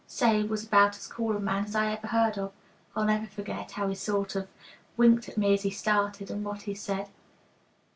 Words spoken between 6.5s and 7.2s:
he said.